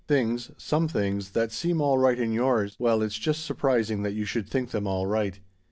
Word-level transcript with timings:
Things 0.07 0.49
some 0.57 0.87
things 0.87 1.29
that 1.33 1.51
seem 1.51 1.79
all 1.79 1.99
right 1.99 2.17
in 2.17 2.31
yours 2.31 2.75
well, 2.79 3.03
it's 3.03 3.19
just 3.19 3.45
surprising 3.45 4.01
that 4.01 4.13
you 4.15 4.25
should 4.25 4.49
think 4.49 4.71
them 4.71 4.87
all 4.87 5.05
right. 5.05 5.39